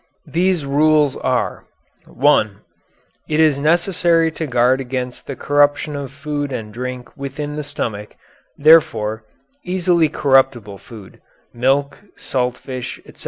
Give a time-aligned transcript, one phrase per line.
[0.25, 1.65] These rules are:
[2.07, 2.61] (1)
[3.29, 8.15] It is necessary to guard against the corruption of food and drink within the stomach;
[8.57, 9.25] therefore,
[9.63, 11.21] easily corruptible food
[11.53, 13.19] milk, salt fish, etc.